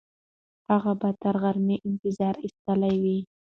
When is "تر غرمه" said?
1.21-1.75